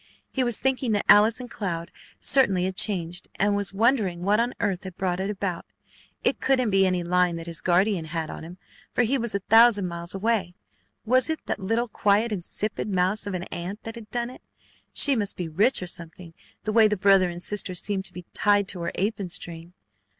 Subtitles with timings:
[0.31, 4.83] He was thinking that Allison Cloud certainly had changed, and was wondering what on earth
[4.83, 5.63] had brought it about.
[6.23, 8.57] It couldn't be any line that his guardian had on him,
[8.95, 10.55] for he was a thousand miles away.
[11.05, 14.41] Was it that little, quiet, insipid mouse of an aunt that had done it?
[14.91, 16.33] She must be rich or something,
[16.63, 19.73] the way the brother and sister seemed to be tied to her apron string.